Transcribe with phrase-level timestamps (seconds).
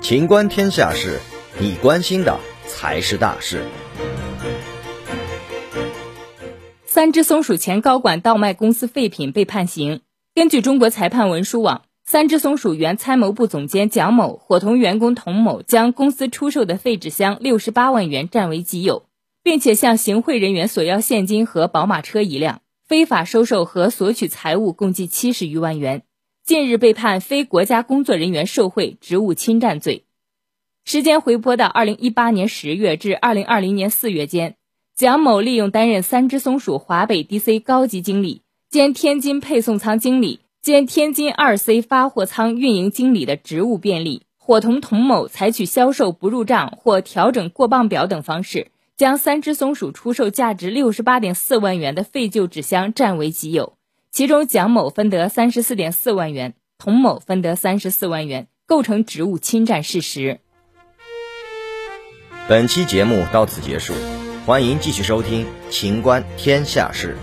[0.00, 1.20] 情观天下事，
[1.60, 3.62] 你关心的才是大事。
[6.86, 10.00] 三只松鼠前高管倒卖公司废品被判刑。
[10.34, 19.04] 根据中国裁判文书网，三只松鼠原参谋部总监蒋某伙同员工童某将公司出售的废纸箱六十八万元占为己有，
[19.42, 26.02] 并且向行贿人员索要现金和宝马车一辆，非法收受和索取财物共计七十余万元。
[26.48, 30.06] 近日被判非国家工作人员受贿、职务侵占罪。
[30.82, 34.56] 时间回拨到二零一八年十月至二零二零年四月间，
[34.96, 53.74] 蒋某利用担任三只松鼠华北 DC 高级经理兼天津配送仓经理兼天津二 C 发货仓运营经理的职务便利，伙同童某采取销售不入账或调整过磅表等方式，将三只松鼠出售价值六十八点四万元的废旧纸箱占为己有。
[54.18, 60.40] 其中，蒋某分得三十四点四万元，童某分得三十四万元，构成职务侵占事实。
[62.48, 63.94] 本期节目到此结束，
[64.44, 67.16] 欢迎继续收听《秦观天下事》。